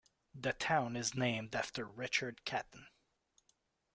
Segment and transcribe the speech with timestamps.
[0.33, 2.87] The town is named after Richard Caton.